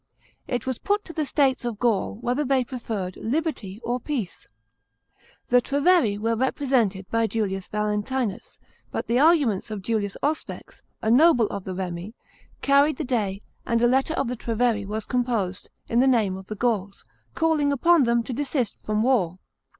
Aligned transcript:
It 0.47 0.65
was 0.65 0.79
put 0.79 1.05
to 1.05 1.13
the 1.13 1.25
states 1.27 1.63
of 1.63 1.77
Gaul 1.77 2.15
whether 2.21 2.43
they 2.43 2.63
preferred 2.63 3.17
"liberty 3.17 3.79
or 3.83 3.99
peace." 3.99 4.47
The 5.49 5.61
Treveri 5.61 6.17
were 6.17 6.35
represented 6.35 7.07
by 7.11 7.27
Julius 7.27 7.67
Valentinus, 7.67 8.57
but 8.89 9.05
the 9.05 9.19
arguments 9.19 9.69
of 9.69 9.83
Julius 9.83 10.17
Auspex, 10.23 10.81
a 11.03 11.11
noble 11.11 11.45
of 11.51 11.65
the 11.65 11.75
Remi, 11.75 12.15
carried 12.63 12.97
the 12.97 13.03
day, 13.03 13.43
and 13.63 13.79
a 13.83 13.87
letter 13.87 14.15
to 14.15 14.23
the 14.23 14.35
Treveri 14.35 14.87
was 14.87 15.05
composed" 15.05 15.69
in 15.87 15.99
the 15.99 16.07
name 16.07 16.35
of 16.35 16.47
the 16.47 16.55
Gauls," 16.55 17.05
calling 17.35 17.71
upon 17.71 18.01
them 18.01 18.23
to 18.23 18.33
desist 18.33 18.79
from 18.81 19.03
v\ar. 19.03 19.35